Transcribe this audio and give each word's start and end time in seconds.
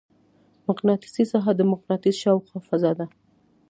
مقناطیسي 0.67 1.23
ساحه 1.31 1.51
د 1.55 1.61
مقناطیس 1.71 2.15
شاوخوا 2.23 2.59
فضا 2.69 2.91
ده. 2.99 3.05